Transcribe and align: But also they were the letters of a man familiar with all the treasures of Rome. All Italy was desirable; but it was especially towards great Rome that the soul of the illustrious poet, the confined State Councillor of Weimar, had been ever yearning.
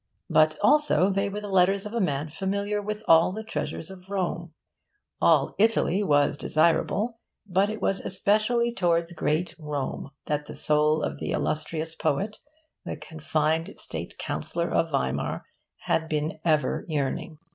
But 0.31 0.57
also 0.63 1.11
they 1.11 1.29
were 1.29 1.41
the 1.41 1.47
letters 1.47 1.85
of 1.85 1.93
a 1.93 2.01
man 2.01 2.27
familiar 2.29 2.81
with 2.81 3.03
all 3.07 3.31
the 3.31 3.43
treasures 3.43 3.91
of 3.91 4.09
Rome. 4.09 4.51
All 5.21 5.53
Italy 5.59 6.01
was 6.01 6.39
desirable; 6.39 7.19
but 7.45 7.69
it 7.69 7.83
was 7.83 7.99
especially 7.99 8.73
towards 8.73 9.11
great 9.13 9.53
Rome 9.59 10.09
that 10.25 10.47
the 10.47 10.55
soul 10.55 11.03
of 11.03 11.19
the 11.19 11.29
illustrious 11.29 11.93
poet, 11.93 12.39
the 12.83 12.95
confined 12.97 13.75
State 13.77 14.17
Councillor 14.17 14.71
of 14.71 14.89
Weimar, 14.89 15.45
had 15.81 16.09
been 16.09 16.39
ever 16.43 16.83
yearning. 16.87 17.37